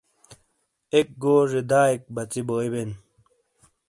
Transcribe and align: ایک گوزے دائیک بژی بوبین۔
ایک 0.93 1.07
گوزے 1.21 1.61
دائیک 1.69 2.01
بژی 2.15 2.41
بوبین۔ 2.47 2.89